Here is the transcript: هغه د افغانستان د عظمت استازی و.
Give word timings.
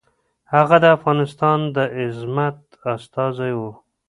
هغه 0.53 0.77
د 0.83 0.85
افغانستان 0.97 1.59
د 1.75 1.77
عظمت 1.99 2.57
استازی 2.93 3.51
و. 3.59 3.61